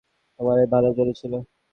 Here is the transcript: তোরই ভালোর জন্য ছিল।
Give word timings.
তোরই 0.39 0.67
ভালোর 0.71 0.93
জন্য 0.97 1.11
ছিল। 1.19 1.33